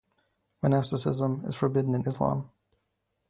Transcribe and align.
Monasticism 0.63 1.43
is 1.45 1.55
forbidden 1.55 1.93
in 1.93 2.01
Islam. 2.07 2.49